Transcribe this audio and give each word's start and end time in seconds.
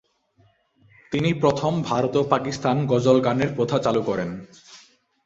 তিনি 1.11 1.29
প্রথম 1.33 1.73
ভারত 1.81 2.13
ও 2.15 2.23
পাকিস্তানে 2.23 2.81
গজল 2.85 3.17
গানের 3.21 3.49
প্রথা 3.55 3.77
চালু 3.79 4.01
করেন। 4.01 4.29